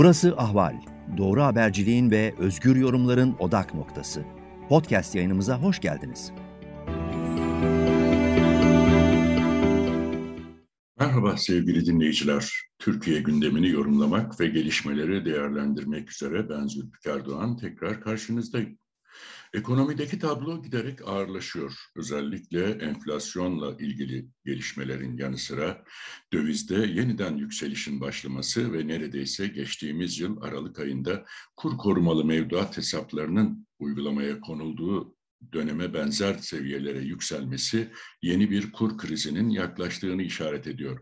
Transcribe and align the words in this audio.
Burası 0.00 0.34
Ahval. 0.36 0.76
Doğru 1.16 1.42
haberciliğin 1.42 2.10
ve 2.10 2.34
özgür 2.38 2.76
yorumların 2.76 3.36
odak 3.38 3.74
noktası. 3.74 4.24
Podcast 4.68 5.14
yayınımıza 5.14 5.62
hoş 5.62 5.80
geldiniz. 5.80 6.32
Merhaba 10.98 11.36
sevgili 11.36 11.86
dinleyiciler. 11.86 12.52
Türkiye 12.78 13.20
gündemini 13.20 13.68
yorumlamak 13.68 14.40
ve 14.40 14.46
gelişmeleri 14.46 15.24
değerlendirmek 15.24 16.10
üzere 16.10 16.48
ben 16.48 16.66
Zülfikar 16.66 17.24
Doğan 17.24 17.56
tekrar 17.56 18.00
karşınızdayım. 18.00 18.78
Ekonomideki 19.54 20.18
tablo 20.18 20.62
giderek 20.62 21.08
ağırlaşıyor. 21.08 21.76
Özellikle 21.96 22.70
enflasyonla 22.70 23.76
ilgili 23.78 24.28
gelişmelerin 24.44 25.16
yanı 25.16 25.38
sıra 25.38 25.84
dövizde 26.32 26.74
yeniden 26.74 27.36
yükselişin 27.36 28.00
başlaması 28.00 28.72
ve 28.72 28.86
neredeyse 28.86 29.46
geçtiğimiz 29.46 30.18
yıl 30.18 30.42
Aralık 30.42 30.78
ayında 30.80 31.24
kur 31.56 31.78
korumalı 31.78 32.24
mevduat 32.24 32.76
hesaplarının 32.76 33.66
uygulamaya 33.78 34.40
konulduğu 34.40 35.16
döneme 35.52 35.94
benzer 35.94 36.34
seviyelere 36.34 37.00
yükselmesi 37.00 37.92
yeni 38.22 38.50
bir 38.50 38.72
kur 38.72 38.98
krizinin 38.98 39.50
yaklaştığını 39.50 40.22
işaret 40.22 40.66
ediyor. 40.66 41.00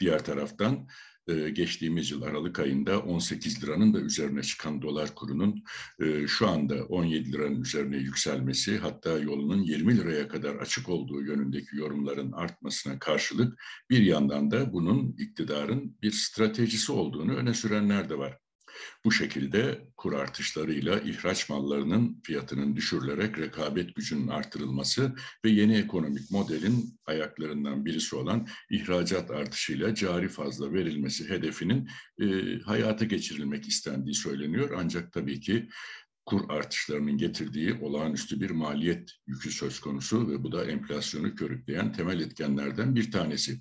Diğer 0.00 0.24
taraftan 0.24 0.88
geçtiğimiz 1.34 2.10
yıl 2.10 2.22
Aralık 2.22 2.58
ayında 2.58 3.00
18 3.00 3.64
liranın 3.64 3.94
da 3.94 4.00
üzerine 4.00 4.42
çıkan 4.42 4.82
dolar 4.82 5.14
kurunun 5.14 5.64
e, 6.00 6.26
şu 6.26 6.48
anda 6.48 6.84
17 6.84 7.32
liranın 7.32 7.60
üzerine 7.60 7.96
yükselmesi 7.96 8.78
hatta 8.78 9.18
yolunun 9.18 9.62
20 9.62 9.96
liraya 9.96 10.28
kadar 10.28 10.56
açık 10.56 10.88
olduğu 10.88 11.22
yönündeki 11.22 11.76
yorumların 11.76 12.32
artmasına 12.32 12.98
karşılık 12.98 13.62
bir 13.90 14.02
yandan 14.02 14.50
da 14.50 14.72
bunun 14.72 15.16
iktidarın 15.18 15.96
bir 16.02 16.10
stratejisi 16.10 16.92
olduğunu 16.92 17.34
öne 17.34 17.54
sürenler 17.54 18.08
de 18.08 18.18
var. 18.18 18.45
Bu 19.04 19.12
şekilde 19.12 19.88
kur 19.96 20.12
artışlarıyla 20.12 21.00
ihraç 21.00 21.48
mallarının 21.48 22.20
fiyatının 22.24 22.76
düşürülerek 22.76 23.38
rekabet 23.38 23.94
gücünün 23.94 24.28
artırılması 24.28 25.14
ve 25.44 25.50
yeni 25.50 25.76
ekonomik 25.76 26.30
modelin 26.30 26.98
ayaklarından 27.06 27.84
birisi 27.84 28.16
olan 28.16 28.46
ihracat 28.70 29.30
artışıyla 29.30 29.94
cari 29.94 30.28
fazla 30.28 30.72
verilmesi 30.72 31.28
hedefinin 31.28 31.88
e, 32.20 32.58
hayata 32.58 33.04
geçirilmek 33.04 33.68
istendiği 33.68 34.14
söyleniyor. 34.14 34.70
Ancak 34.76 35.12
tabii 35.12 35.40
ki 35.40 35.68
kur 36.26 36.50
artışlarının 36.50 37.18
getirdiği 37.18 37.74
olağanüstü 37.74 38.40
bir 38.40 38.50
maliyet 38.50 39.10
yükü 39.26 39.50
söz 39.50 39.80
konusu 39.80 40.30
ve 40.30 40.42
bu 40.42 40.52
da 40.52 40.64
enflasyonu 40.64 41.34
körükleyen 41.34 41.92
temel 41.92 42.20
etkenlerden 42.20 42.94
bir 42.94 43.10
tanesi. 43.10 43.60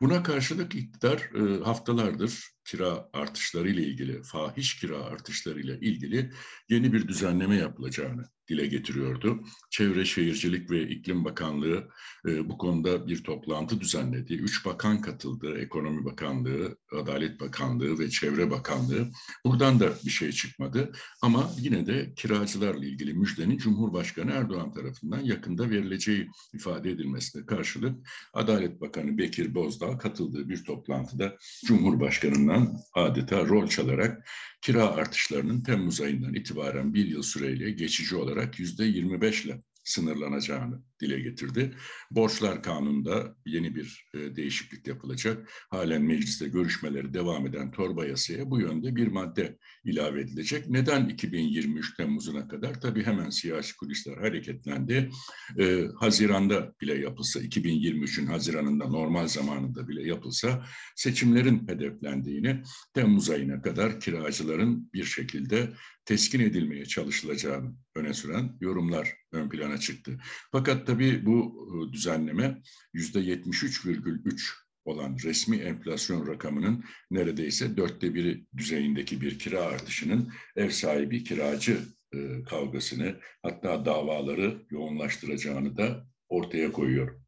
Buna 0.00 0.22
karşılık 0.22 0.74
iktidar 0.74 1.30
e, 1.34 1.64
haftalardır 1.64 2.53
kira 2.64 3.08
artışları 3.12 3.68
ile 3.68 3.82
ilgili, 3.82 4.22
fahiş 4.22 4.76
kira 4.80 4.98
artışları 4.98 5.60
ile 5.60 5.78
ilgili 5.80 6.32
yeni 6.68 6.92
bir 6.92 7.08
düzenleme 7.08 7.56
yapılacağını 7.56 8.24
dile 8.48 8.66
getiriyordu. 8.66 9.40
Çevre 9.70 10.04
Şehircilik 10.04 10.70
ve 10.70 10.88
İklim 10.88 11.24
Bakanlığı 11.24 11.88
e, 12.26 12.48
bu 12.48 12.58
konuda 12.58 13.06
bir 13.06 13.24
toplantı 13.24 13.80
düzenledi. 13.80 14.34
Üç 14.34 14.66
bakan 14.66 15.00
katıldı. 15.00 15.58
Ekonomi 15.58 16.04
Bakanlığı, 16.04 16.76
Adalet 16.92 17.40
Bakanlığı 17.40 17.98
ve 17.98 18.10
Çevre 18.10 18.50
Bakanlığı. 18.50 19.10
Buradan 19.46 19.80
da 19.80 19.92
bir 20.04 20.10
şey 20.10 20.32
çıkmadı. 20.32 20.92
Ama 21.22 21.50
yine 21.58 21.86
de 21.86 22.12
kiracılarla 22.16 22.84
ilgili 22.84 23.14
müjdenin 23.14 23.58
Cumhurbaşkanı 23.58 24.30
Erdoğan 24.30 24.72
tarafından 24.72 25.20
yakında 25.20 25.70
verileceği 25.70 26.28
ifade 26.54 26.90
edilmesine 26.90 27.46
karşılık 27.46 28.06
Adalet 28.32 28.80
Bakanı 28.80 29.18
Bekir 29.18 29.54
Bozdağ 29.54 29.98
katıldığı 29.98 30.48
bir 30.48 30.64
toplantıda 30.64 31.36
Cumhurbaşkanı'ndan 31.66 32.53
adeta 32.94 33.46
rol 33.46 33.68
çalarak 33.68 34.28
kira 34.62 34.86
artışlarının 34.86 35.62
Temmuz 35.62 36.00
ayından 36.00 36.34
itibaren 36.34 36.94
bir 36.94 37.06
yıl 37.06 37.22
süreyle 37.22 37.70
geçici 37.70 38.16
olarak 38.16 38.58
yüzde 38.58 38.84
25 38.84 39.44
ile 39.44 39.62
sınırlanacağını 39.84 40.82
dile 41.00 41.20
getirdi. 41.20 41.74
Borçlar 42.10 42.62
kanununda 42.62 43.36
yeni 43.46 43.74
bir 43.74 44.06
e, 44.14 44.36
değişiklik 44.36 44.86
yapılacak. 44.86 45.50
Halen 45.70 46.02
mecliste 46.02 46.48
görüşmeleri 46.48 47.14
devam 47.14 47.46
eden 47.46 47.70
torba 47.70 48.06
yasaya 48.06 48.50
bu 48.50 48.60
yönde 48.60 48.96
bir 48.96 49.06
madde 49.06 49.58
ilave 49.84 50.20
edilecek. 50.20 50.68
Neden 50.68 51.08
2023 51.08 51.96
Temmuz'una 51.96 52.48
kadar? 52.48 52.80
Tabii 52.80 53.04
hemen 53.04 53.30
siyasi 53.30 53.76
kulisler 53.76 54.16
hareketlendi. 54.16 55.10
E, 55.58 55.86
Haziranda 56.00 56.74
bile 56.80 56.94
yapılsa, 56.94 57.40
2023'ün 57.40 58.26
Haziran'ında 58.26 58.88
normal 58.88 59.28
zamanında 59.28 59.88
bile 59.88 60.08
yapılsa 60.08 60.66
seçimlerin 60.96 61.68
hedeflendiğini, 61.68 62.62
Temmuz 62.94 63.30
ayına 63.30 63.62
kadar 63.62 64.00
kiracıların 64.00 64.90
bir 64.94 65.04
şekilde 65.04 65.72
teskin 66.04 66.40
edilmeye 66.40 66.86
çalışılacağını 66.86 67.74
öne 67.94 68.14
süren 68.14 68.56
yorumlar 68.60 69.16
ön 69.32 69.48
plana 69.48 69.78
çıktı. 69.78 70.20
Fakat 70.52 70.86
tabii 70.86 71.26
bu 71.26 71.68
e, 71.68 71.92
düzenleme 71.92 72.62
yüzde 72.92 73.18
73,3 73.18 74.64
olan 74.84 75.16
resmi 75.24 75.56
enflasyon 75.56 76.26
rakamının 76.26 76.84
neredeyse 77.10 77.76
dörtte 77.76 78.14
biri 78.14 78.46
düzeyindeki 78.56 79.20
bir 79.20 79.38
kira 79.38 79.62
artışının 79.62 80.32
ev 80.56 80.70
sahibi 80.70 81.24
kiracı 81.24 81.78
e, 82.14 82.42
kavgasını 82.44 83.20
hatta 83.42 83.84
davaları 83.84 84.66
yoğunlaştıracağını 84.70 85.76
da 85.76 86.06
ortaya 86.28 86.72
koyuyor. 86.72 87.20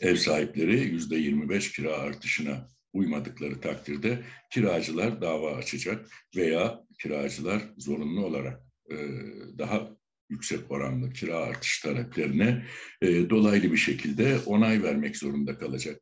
Ev 0.00 0.16
sahipleri 0.16 0.80
yüzde 0.80 1.16
25 1.16 1.72
kira 1.72 1.92
artışına 1.92 2.68
uymadıkları 2.92 3.60
takdirde 3.60 4.22
kiracılar 4.50 5.20
dava 5.20 5.56
açacak 5.56 6.10
veya 6.36 6.84
kiracılar 7.02 7.62
zorunlu 7.78 8.26
olarak 8.26 8.65
daha 9.58 9.96
yüksek 10.30 10.70
oranlı 10.70 11.12
kira 11.12 11.36
artış 11.36 11.80
taleplerine 11.80 12.66
e, 13.02 13.30
dolaylı 13.30 13.72
bir 13.72 13.76
şekilde 13.76 14.38
onay 14.46 14.82
vermek 14.82 15.16
zorunda 15.16 15.58
kalacak. 15.58 16.00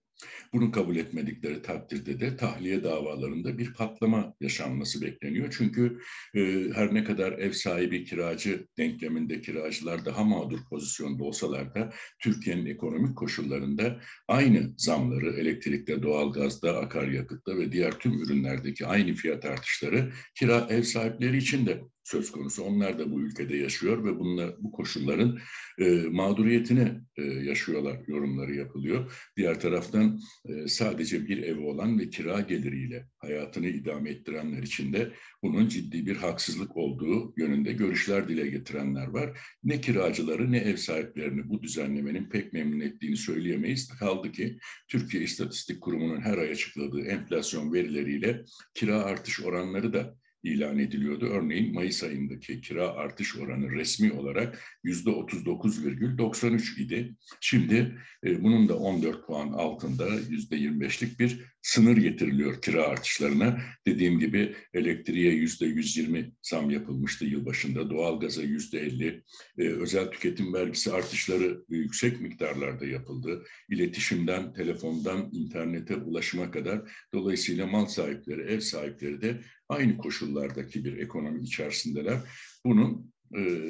Bunu 0.52 0.70
kabul 0.70 0.96
etmedikleri 0.96 1.62
takdirde 1.62 2.20
de 2.20 2.36
tahliye 2.36 2.84
davalarında 2.84 3.58
bir 3.58 3.74
patlama 3.74 4.34
yaşanması 4.40 5.02
bekleniyor. 5.02 5.54
Çünkü 5.58 5.98
e, 6.34 6.40
her 6.74 6.94
ne 6.94 7.04
kadar 7.04 7.32
ev 7.32 7.52
sahibi 7.52 8.04
kiracı 8.04 8.66
denkleminde 8.78 9.40
kiracılar 9.40 10.04
daha 10.04 10.24
mağdur 10.24 10.58
pozisyonda 10.70 11.24
olsalar 11.24 11.74
da 11.74 11.92
Türkiye'nin 12.22 12.66
ekonomik 12.66 13.16
koşullarında 13.16 14.00
aynı 14.28 14.74
zamları 14.76 15.32
elektrikte, 15.32 16.02
doğalgazda, 16.02 16.78
akaryakıtta 16.78 17.56
ve 17.58 17.72
diğer 17.72 17.98
tüm 17.98 18.22
ürünlerdeki 18.22 18.86
aynı 18.86 19.14
fiyat 19.14 19.44
artışları 19.44 20.12
kira 20.34 20.66
ev 20.70 20.82
sahipleri 20.82 21.36
için 21.36 21.66
de 21.66 21.80
söz 22.04 22.32
konusu. 22.32 22.62
Onlar 22.62 22.98
da 22.98 23.10
bu 23.10 23.20
ülkede 23.20 23.56
yaşıyor 23.56 24.04
ve 24.04 24.18
bununla, 24.18 24.56
bu 24.58 24.72
koşulların 24.72 25.38
e, 25.78 25.90
mağduriyetini 25.90 27.00
e, 27.16 27.22
yaşıyorlar 27.22 28.00
yorumları 28.06 28.54
yapılıyor. 28.54 29.12
Diğer 29.36 29.60
taraftan 29.60 30.03
e, 30.48 30.68
sadece 30.68 31.28
bir 31.28 31.38
evi 31.38 31.60
olan 31.60 31.98
ve 31.98 32.10
kira 32.10 32.40
geliriyle 32.40 33.06
hayatını 33.18 33.66
idame 33.66 34.10
ettirenler 34.10 34.62
için 34.62 34.92
de 34.92 35.12
bunun 35.42 35.68
ciddi 35.68 36.06
bir 36.06 36.16
haksızlık 36.16 36.76
olduğu 36.76 37.34
yönünde 37.36 37.72
görüşler 37.72 38.28
dile 38.28 38.48
getirenler 38.48 39.06
var. 39.06 39.38
Ne 39.64 39.80
kiracıları 39.80 40.52
ne 40.52 40.58
ev 40.58 40.76
sahiplerini 40.76 41.48
bu 41.48 41.62
düzenlemenin 41.62 42.28
pek 42.28 42.52
memnun 42.52 42.80
ettiğini 42.80 43.16
söyleyemeyiz. 43.16 43.88
Kaldı 43.88 44.32
ki 44.32 44.58
Türkiye 44.88 45.22
İstatistik 45.22 45.80
Kurumu'nun 45.80 46.20
her 46.20 46.38
ay 46.38 46.50
açıkladığı 46.50 47.00
enflasyon 47.00 47.72
verileriyle 47.72 48.44
kira 48.74 49.02
artış 49.02 49.40
oranları 49.40 49.92
da 49.92 50.16
ilan 50.44 50.78
ediliyordu. 50.78 51.26
Örneğin 51.26 51.74
Mayıs 51.74 52.02
ayındaki 52.02 52.60
kira 52.60 52.88
artış 52.88 53.36
oranı 53.36 53.70
resmi 53.70 54.12
olarak 54.12 54.62
yüzde 54.84 55.10
39,93 55.10 56.80
idi. 56.80 57.16
Şimdi 57.40 57.98
e, 58.24 58.42
bunun 58.42 58.68
da 58.68 58.78
14 58.78 59.26
puan 59.26 59.48
altında 59.48 60.08
yüzde 60.28 60.56
25'lik 60.56 61.20
bir 61.20 61.53
sınır 61.64 61.96
getiriliyor 61.96 62.62
kira 62.62 62.82
artışlarına. 62.82 63.60
Dediğim 63.86 64.18
gibi 64.18 64.54
elektriğe 64.74 65.32
yüzde 65.32 65.66
120 65.66 66.32
zam 66.42 66.70
yapılmıştı 66.70 67.24
yılbaşında, 67.24 67.90
doğalgaza 67.90 68.42
yüzde 68.42 68.80
50, 68.80 69.22
e, 69.58 69.62
özel 69.62 70.10
tüketim 70.10 70.54
vergisi 70.54 70.92
artışları 70.92 71.64
yüksek 71.68 72.20
miktarlarda 72.20 72.86
yapıldı. 72.86 73.44
İletişimden, 73.68 74.52
telefondan, 74.52 75.30
internete 75.32 75.96
ulaşıma 75.96 76.50
kadar 76.50 76.90
dolayısıyla 77.14 77.66
mal 77.66 77.86
sahipleri, 77.86 78.42
ev 78.42 78.60
sahipleri 78.60 79.22
de 79.22 79.40
aynı 79.68 79.98
koşullardaki 79.98 80.84
bir 80.84 80.96
ekonomi 80.96 81.42
içerisindeler. 81.42 82.18
Bunun 82.64 83.13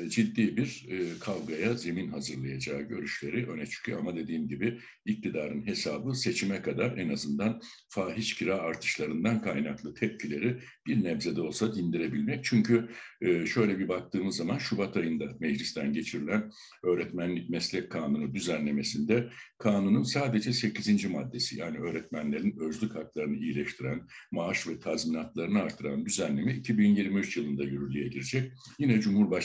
ciddi 0.08 0.56
bir 0.56 0.86
e, 0.90 1.18
kavgaya 1.20 1.74
zemin 1.74 2.08
hazırlayacağı 2.08 2.82
görüşleri 2.82 3.50
öne 3.50 3.66
çıkıyor. 3.66 3.98
Ama 3.98 4.16
dediğim 4.16 4.48
gibi 4.48 4.78
iktidarın 5.04 5.66
hesabı 5.66 6.14
seçime 6.14 6.62
kadar 6.62 6.98
en 6.98 7.08
azından 7.08 7.60
fahiş 7.88 8.34
kira 8.34 8.54
artışlarından 8.54 9.42
kaynaklı 9.42 9.94
tepkileri 9.94 10.58
bir 10.86 11.04
nebze 11.04 11.36
de 11.36 11.40
olsa 11.40 11.74
dindirebilmek. 11.74 12.44
Çünkü 12.44 12.88
e, 13.20 13.46
şöyle 13.46 13.78
bir 13.78 13.88
baktığımız 13.88 14.36
zaman 14.36 14.58
Şubat 14.58 14.96
ayında 14.96 15.24
meclisten 15.40 15.92
geçirilen 15.92 16.50
öğretmenlik 16.82 17.50
meslek 17.50 17.90
kanunu 17.90 18.34
düzenlemesinde 18.34 19.30
kanunun 19.58 20.02
sadece 20.02 20.52
8. 20.52 21.04
maddesi 21.04 21.58
yani 21.58 21.78
öğretmenlerin 21.78 22.56
özlük 22.60 22.94
haklarını 22.94 23.36
iyileştiren, 23.36 24.06
maaş 24.32 24.66
ve 24.66 24.80
tazminatlarını 24.80 25.62
artıran 25.62 26.06
düzenleme 26.06 26.54
2023 26.54 27.36
yılında 27.36 27.64
yürürlüğe 27.64 28.08
girecek. 28.08 28.52
Yine 28.78 29.00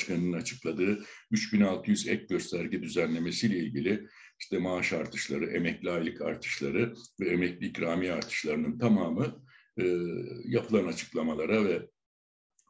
Cumhurbaşkanı'nın 0.10 0.38
açıkladığı 0.38 1.06
3600 1.32 2.08
ek 2.08 2.26
gösterge 2.30 2.82
düzenlemesiyle 2.82 3.58
ilgili 3.58 4.08
işte 4.40 4.58
maaş 4.58 4.94
artışları, 4.94 5.46
emekli 5.46 5.92
aylık 5.92 6.22
artışları 6.22 6.94
ve 7.20 7.30
emekli 7.30 7.68
ikramiye 7.68 8.14
artışlarının 8.14 8.80
tamamı 8.80 9.44
e, 9.82 9.84
yapılan 10.46 10.88
açıklamalara 10.88 11.66
ve 11.66 11.90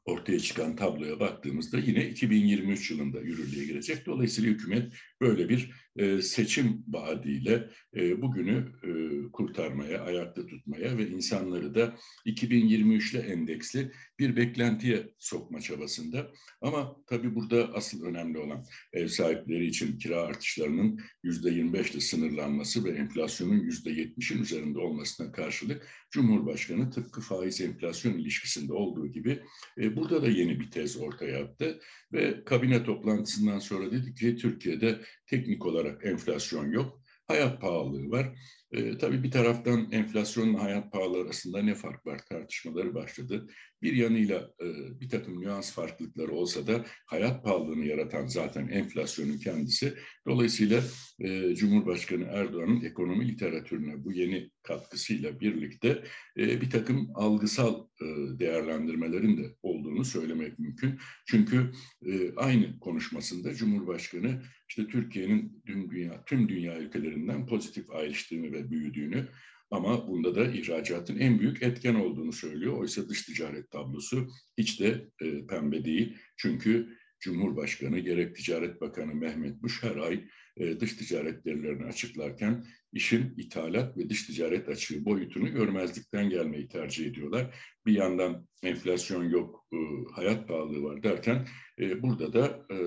ortaya 0.06 0.40
çıkan 0.40 0.76
tabloya 0.76 1.20
baktığımızda 1.20 1.78
yine 1.78 2.10
2023 2.10 2.92
yılında 2.92 3.20
yürürlüğe 3.20 3.66
girecek. 3.66 4.06
Dolayısıyla 4.06 4.52
hükümet 4.52 4.94
böyle 5.22 5.50
bir 5.50 5.72
e, 5.96 6.22
seçim 6.22 6.84
vaadiyle 6.88 7.70
e, 7.96 8.22
bugünü 8.22 8.72
e, 8.84 8.92
kurtarmaya, 9.32 10.02
ayakta 10.02 10.46
tutmaya 10.46 10.98
ve 10.98 11.08
insanları 11.08 11.76
da 11.76 11.96
2023'le 12.26 13.20
endeksli 13.20 13.92
bir 14.20 14.36
beklentiye 14.36 15.10
sokma 15.18 15.62
çabasında. 15.62 16.32
Ama 16.62 16.96
tabii 17.08 17.36
burada 17.36 17.74
asıl 17.74 18.06
önemli 18.06 18.38
olan 18.38 18.66
ev 18.94 19.08
sahipleri 19.08 19.66
için 19.66 19.98
kira 19.98 20.22
artışlarının 20.22 21.02
%25 21.24 21.92
ile 21.92 22.00
sınırlanması 22.00 22.84
ve 22.84 22.90
enflasyonun 22.90 23.60
%70'in 23.60 24.42
üzerinde 24.42 24.80
olmasına 24.80 25.32
karşılık 25.32 25.88
Cumhurbaşkanı 26.12 26.92
tıpkı 26.92 27.22
faiz 27.22 27.62
enflasyon 27.62 28.18
ilişkisinde 28.18 28.74
olduğu 28.74 29.08
gibi 29.08 29.40
burada 29.78 30.22
da 30.22 30.30
yeni 30.30 30.60
bir 30.60 30.72
tez 30.72 30.98
ortaya 30.98 31.44
attı 31.44 31.80
ve 32.14 32.44
kabine 32.46 32.84
toplantısından 32.84 33.60
sonra 33.60 33.92
dedi 33.92 34.14
ki 34.16 34.36
Türkiye'de 34.36 35.02
teknik 35.28 35.66
olarak 35.66 36.06
enflasyon 36.06 36.72
yok, 36.72 37.02
hayat 37.28 37.62
pahalılığı 37.62 38.12
var. 38.12 38.40
E, 38.72 38.98
tabii 38.98 39.24
bir 39.24 39.32
taraftan 39.32 39.92
enflasyonla 39.92 40.64
hayat 40.64 40.92
pahalılığı 40.92 41.22
arasında 41.22 41.62
ne 41.62 41.76
fark 41.76 42.06
var 42.06 42.22
tartışmaları 42.30 42.94
başladı. 42.96 43.48
Bir 43.82 43.94
yanıyla 43.94 44.52
e, 44.62 44.66
bir 45.02 45.10
takım 45.10 45.42
nüans 45.42 45.74
farklılıkları 45.74 46.32
olsa 46.32 46.68
da 46.68 46.86
hayat 47.06 47.44
pahalılığını 47.44 47.86
yaratan 47.86 48.28
zaten 48.28 48.68
enflasyonun 48.68 49.38
kendisi. 49.38 49.94
Dolayısıyla 50.28 50.84
e, 51.20 51.56
Cumhurbaşkanı 51.56 52.24
Erdoğan'ın 52.24 52.82
ekonomi 52.82 53.28
literatürüne 53.28 54.04
bu 54.04 54.12
yeni 54.12 54.50
katkısıyla 54.64 55.40
birlikte 55.40 56.04
e, 56.38 56.62
bir 56.62 56.70
takım 56.70 57.12
algısal 57.16 57.88
e, 58.02 58.06
değerlendirmelerin 58.40 59.38
de 59.38 59.56
olduğunu 59.64 60.06
söylemek 60.06 60.60
mümkün. 60.60 61.00
Çünkü 61.26 61.72
e, 62.06 62.36
aynı 62.36 62.80
konuşmasında 62.80 63.54
Cumhurbaşkanı 63.54 64.42
işte 64.70 64.88
Türkiye'nin 64.88 65.62
tüm 65.66 65.92
dünya, 65.92 66.24
tüm 66.26 66.50
dünya 66.50 66.80
ülkelerinden 66.80 67.46
pozitif 67.46 67.92
ayrıştığını 67.92 68.52
ve 68.52 68.59
büyüdüğünü 68.72 69.28
ama 69.72 70.08
bunda 70.08 70.36
da 70.36 70.52
ihracatın 70.52 71.20
en 71.20 71.40
büyük 71.40 71.64
etken 71.64 71.96
olduğunu 71.96 72.34
söylüyor. 72.34 72.78
Oysa 72.78 73.10
dış 73.10 73.22
ticaret 73.22 73.72
tablosu 73.72 74.28
hiç 74.58 74.80
de 74.80 75.10
e, 75.22 75.48
pembe 75.48 75.86
değil. 75.86 76.18
Çünkü 76.38 76.98
Cumhurbaşkanı 77.20 78.00
gerek 78.00 78.36
Ticaret 78.36 78.82
Bakanı 78.82 79.16
Mehmet 79.16 79.64
Buş 79.64 79.84
her 79.84 79.96
ay 79.96 80.26
e, 80.58 80.80
dış 80.80 80.94
ticaret 80.94 81.46
verilerini 81.46 81.86
açıklarken 81.86 82.66
işin 82.94 83.34
ithalat 83.38 83.98
ve 83.98 84.10
dış 84.10 84.24
ticaret 84.24 84.70
açığı 84.70 85.06
boyutunu 85.06 85.52
görmezlikten 85.52 86.30
gelmeyi 86.30 86.68
tercih 86.68 87.06
ediyorlar. 87.06 87.56
Bir 87.86 87.94
yandan 87.94 88.48
enflasyon 88.64 89.30
yok, 89.30 89.68
e, 89.74 89.78
hayat 90.12 90.48
pahalılığı 90.48 90.84
var 90.84 91.04
derken 91.04 91.48
e, 91.80 92.02
burada 92.02 92.34
da 92.34 92.66
e, 92.72 92.78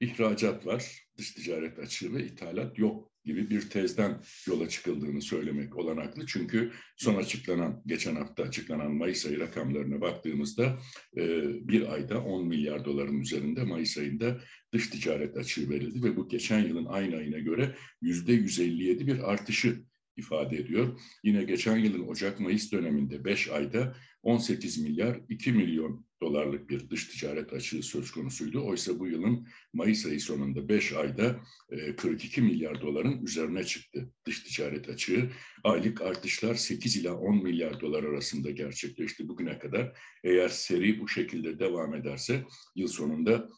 ihracat 0.00 0.66
var, 0.66 1.08
dış 1.18 1.32
ticaret 1.32 1.78
açığı 1.78 2.14
ve 2.14 2.24
ithalat 2.24 2.78
yok 2.78 3.09
gibi 3.24 3.50
bir 3.50 3.70
tezden 3.70 4.20
yola 4.48 4.68
çıkıldığını 4.68 5.22
söylemek 5.22 5.76
olanaklı. 5.76 6.26
Çünkü 6.26 6.72
son 6.96 7.14
açıklanan, 7.14 7.82
geçen 7.86 8.16
hafta 8.16 8.42
açıklanan 8.42 8.94
Mayıs 8.94 9.26
ayı 9.26 9.40
rakamlarına 9.40 10.00
baktığımızda 10.00 10.78
e, 11.16 11.42
bir 11.68 11.92
ayda 11.92 12.24
10 12.24 12.46
milyar 12.46 12.84
doların 12.84 13.20
üzerinde 13.20 13.64
Mayıs 13.64 13.98
ayında 13.98 14.40
dış 14.72 14.88
ticaret 14.88 15.36
açığı 15.36 15.70
verildi 15.70 16.02
ve 16.02 16.16
bu 16.16 16.28
geçen 16.28 16.64
yılın 16.68 16.86
aynı 16.86 17.16
ayına 17.16 17.38
göre 17.38 17.76
yüzde 18.02 18.32
157 18.32 19.06
bir 19.06 19.32
artışı 19.32 19.89
ifade 20.16 20.56
ediyor. 20.56 21.00
Yine 21.24 21.44
geçen 21.44 21.76
yılın 21.76 22.08
Ocak-Mayıs 22.08 22.72
döneminde 22.72 23.24
5 23.24 23.48
ayda 23.48 23.96
18 24.22 24.78
milyar 24.78 25.20
2 25.28 25.52
milyon 25.52 26.06
dolarlık 26.22 26.70
bir 26.70 26.90
dış 26.90 27.04
ticaret 27.08 27.52
açığı 27.52 27.82
söz 27.82 28.10
konusuydu. 28.10 28.66
Oysa 28.66 28.98
bu 28.98 29.06
yılın 29.06 29.48
Mayıs 29.72 30.06
ayı 30.06 30.20
sonunda 30.20 30.68
5 30.68 30.92
ayda 30.92 31.40
42 31.96 32.40
e, 32.40 32.44
milyar 32.44 32.80
doların 32.80 33.22
üzerine 33.24 33.64
çıktı 33.64 34.12
dış 34.26 34.42
ticaret 34.42 34.88
açığı. 34.88 35.30
Aylık 35.64 36.02
artışlar 36.02 36.54
8 36.54 36.96
ila 36.96 37.14
10 37.14 37.42
milyar 37.42 37.80
dolar 37.80 38.04
arasında 38.04 38.50
gerçekleşti 38.50 39.28
bugüne 39.28 39.58
kadar. 39.58 39.98
Eğer 40.24 40.48
seri 40.48 41.00
bu 41.00 41.08
şekilde 41.08 41.58
devam 41.58 41.94
ederse 41.94 42.44
yıl 42.76 42.88
sonunda 42.88 43.48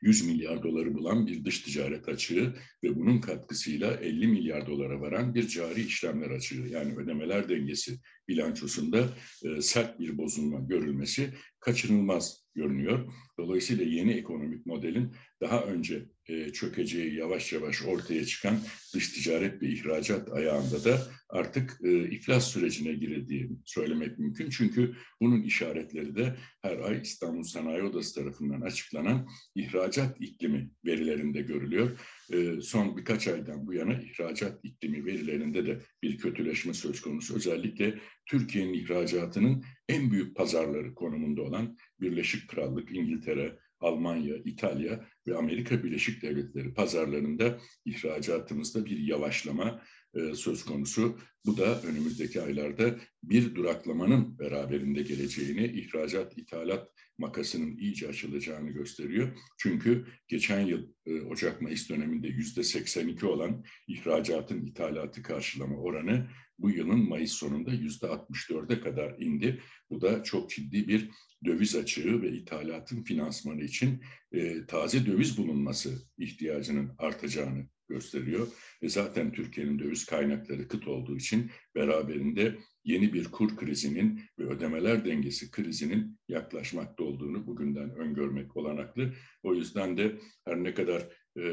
100 0.00 0.26
milyar 0.26 0.62
doları 0.62 0.94
bulan 0.94 1.26
bir 1.26 1.44
dış 1.44 1.60
ticaret 1.60 2.08
açığı 2.08 2.54
ve 2.84 2.96
bunun 2.96 3.20
katkısıyla 3.20 3.94
50 3.94 4.26
milyar 4.26 4.66
dolara 4.66 5.00
varan 5.00 5.34
bir 5.34 5.48
cari 5.48 5.80
işlemler 5.80 6.30
açığı 6.30 6.66
yani 6.70 6.96
ödemeler 6.96 7.48
dengesi 7.48 7.98
bilançosunda 8.28 9.08
e, 9.44 9.60
sert 9.60 10.00
bir 10.00 10.18
bozulma 10.18 10.60
görülmesi 10.60 11.34
kaçınılmaz 11.60 12.47
görünüyor. 12.58 13.12
Dolayısıyla 13.38 13.84
yeni 13.84 14.12
ekonomik 14.12 14.66
modelin 14.66 15.12
daha 15.40 15.64
önce 15.64 16.04
e, 16.26 16.52
çökeceği 16.52 17.14
yavaş 17.14 17.52
yavaş 17.52 17.82
ortaya 17.82 18.24
çıkan 18.24 18.58
dış 18.94 19.08
ticaret 19.08 19.62
ve 19.62 19.68
ihracat 19.68 20.32
ayağında 20.32 20.84
da 20.84 20.98
artık 21.28 21.78
e, 21.84 22.10
iflas 22.10 22.50
sürecine 22.50 22.92
girildiğini 22.92 23.56
söylemek 23.64 24.18
mümkün. 24.18 24.50
Çünkü 24.50 24.94
bunun 25.20 25.42
işaretleri 25.42 26.16
de 26.16 26.36
her 26.62 26.78
ay 26.78 27.00
İstanbul 27.02 27.42
Sanayi 27.42 27.82
Odası 27.82 28.14
tarafından 28.14 28.60
açıklanan 28.60 29.28
ihracat 29.54 30.20
iklimi 30.20 30.70
verilerinde 30.84 31.42
görülüyor. 31.42 32.00
E, 32.32 32.60
son 32.60 32.96
birkaç 32.96 33.28
aydan 33.28 33.66
bu 33.66 33.74
yana 33.74 34.00
ihracat 34.02 34.64
iklimi 34.64 35.06
verilerinde 35.06 35.66
de 35.66 35.80
bir 36.02 36.18
kötüleşme 36.18 36.74
söz 36.74 37.00
konusu. 37.00 37.36
Özellikle 37.36 37.98
Türkiye'nin 38.26 38.74
ihracatının 38.74 39.64
en 39.88 40.10
büyük 40.10 40.36
pazarları 40.36 40.94
konumunda 40.94 41.42
olan 41.42 41.76
Birleşik 42.00 42.48
Krallık, 42.48 42.96
İngiltere, 42.96 43.58
Almanya, 43.80 44.36
İtalya 44.36 45.08
ve 45.26 45.36
Amerika 45.36 45.84
Birleşik 45.84 46.22
Devletleri 46.22 46.74
pazarlarında 46.74 47.58
ihracatımızda 47.84 48.84
bir 48.84 48.98
yavaşlama 48.98 49.82
e, 50.14 50.34
söz 50.34 50.64
konusu. 50.64 51.18
Bu 51.46 51.56
da 51.56 51.82
önümüzdeki 51.82 52.42
aylarda 52.42 52.96
bir 53.22 53.54
duraklamanın 53.54 54.38
beraberinde 54.38 55.02
geleceğini, 55.02 55.66
ihracat, 55.66 56.38
ithalat 56.38 56.90
makasının 57.18 57.76
iyice 57.76 58.08
açılacağını 58.08 58.70
gösteriyor. 58.70 59.38
Çünkü 59.58 60.06
geçen 60.28 60.60
yıl 60.60 60.88
e, 61.06 61.20
Ocak-Mayıs 61.20 61.90
döneminde 61.90 62.28
yüzde 62.28 62.62
82 62.62 63.26
olan 63.26 63.64
ihracatın 63.88 64.66
ithalatı 64.66 65.22
karşılama 65.22 65.76
oranı 65.76 66.28
bu 66.58 66.70
yılın 66.70 67.08
Mayıs 67.08 67.32
sonunda 67.32 67.72
yüzde 67.72 68.06
64'e 68.06 68.80
kadar 68.80 69.18
indi. 69.18 69.60
Bu 69.90 70.00
da 70.00 70.22
çok 70.22 70.50
ciddi 70.50 70.88
bir 70.88 71.10
döviz 71.44 71.76
açığı 71.76 72.22
ve 72.22 72.32
ithalatın 72.32 73.02
finansmanı 73.02 73.62
için 73.62 74.02
e, 74.32 74.66
taze 74.66 75.06
döviz 75.06 75.38
bulunması 75.38 76.02
ihtiyacının 76.18 76.90
artacağını 76.98 77.66
gösteriyor. 77.88 78.48
Ve 78.82 78.88
zaten 78.88 79.32
Türkiye'nin 79.32 79.78
döviz 79.78 80.06
kaynakları 80.06 80.68
kıt 80.68 80.88
olduğu 80.88 81.16
için 81.16 81.50
beraberinde 81.74 82.58
yeni 82.84 83.12
bir 83.12 83.24
kur 83.24 83.56
krizinin 83.56 84.20
ve 84.38 84.44
ödemeler 84.44 85.04
dengesi 85.04 85.50
krizinin 85.50 86.18
yaklaşmakta 86.28 87.04
olduğunu 87.04 87.46
bugünden 87.46 87.90
öngörmek 87.90 88.56
olanaklı. 88.56 89.14
O 89.42 89.54
yüzden 89.54 89.96
de 89.96 90.18
her 90.44 90.64
ne 90.64 90.74
kadar 90.74 91.08
e, 91.38 91.44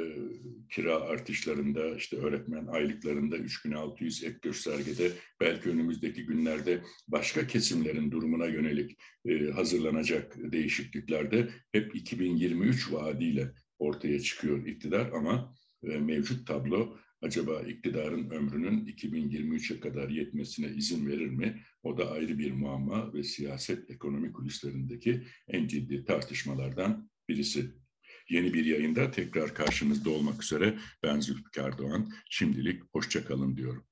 kira 0.70 0.96
artışlarında, 0.96 1.96
işte 1.96 2.18
öğretmen 2.18 2.66
aylıklarında 2.66 3.38
3600 3.38 4.24
ek 4.24 4.38
göstergede 4.42 5.12
belki 5.40 5.70
önümüzdeki 5.70 6.26
günlerde 6.26 6.82
başka 7.08 7.48
kesimlerin 7.48 8.12
durumuna 8.12 8.46
yönelik 8.46 8.98
e, 9.26 9.52
hazırlanacak 9.52 10.38
değişikliklerde 10.52 11.50
hep 11.72 11.96
2023 11.96 12.92
vaadiyle 12.92 13.52
ortaya 13.80 14.20
çıkıyor 14.20 14.66
iktidar 14.66 15.12
ama 15.12 15.56
e, 15.84 15.88
mevcut 15.88 16.48
tablo 16.48 16.98
acaba 17.22 17.62
iktidarın 17.62 18.30
ömrünün 18.30 18.86
2023'e 18.86 19.80
kadar 19.80 20.10
yetmesine 20.10 20.68
izin 20.68 21.08
verir 21.08 21.30
mi? 21.30 21.62
O 21.84 21.98
da 21.98 22.12
ayrı 22.12 22.40
bir 22.40 22.52
muamma 22.52 23.14
ve 23.14 23.24
siyaset 23.24 23.90
ekonomi 23.90 24.32
kulislerindeki 24.32 25.24
en 25.48 25.68
ciddi 25.68 26.06
tartışmalardan 26.06 27.10
birisi. 27.30 27.85
Yeni 28.30 28.54
bir 28.54 28.66
yayında 28.66 29.12
tekrar 29.12 29.54
karşınızda 29.54 30.10
olmak 30.10 30.44
üzere 30.44 30.74
ben 31.04 31.20
Zülfikar 31.20 31.78
Doğan. 31.78 32.10
Şimdilik 32.30 32.82
hoşçakalın 32.94 33.58
diyorum. 33.58 33.84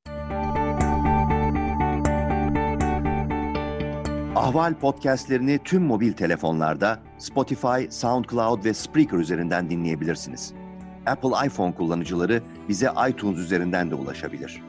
Ahval 4.35 4.79
podcastlerini 4.79 5.59
tüm 5.63 5.83
mobil 5.83 6.13
telefonlarda 6.13 7.03
Spotify, 7.17 7.89
SoundCloud 7.89 8.65
ve 8.65 8.73
Spreaker 8.73 9.17
üzerinden 9.17 9.69
dinleyebilirsiniz. 9.69 10.53
Apple 11.05 11.47
iPhone 11.47 11.75
kullanıcıları 11.75 12.43
bize 12.69 12.89
iTunes 13.09 13.37
üzerinden 13.37 13.91
de 13.91 13.95
ulaşabilir. 13.95 14.61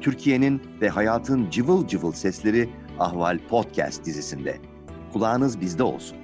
Türkiye'nin 0.00 0.62
ve 0.80 0.88
hayatın 0.88 1.50
cıvıl 1.50 1.88
cıvıl 1.88 2.12
sesleri 2.12 2.68
Ahval 2.98 3.38
Podcast 3.48 4.04
dizisinde. 4.04 4.56
Kulağınız 5.12 5.60
bizde 5.60 5.82
olsun. 5.82 6.16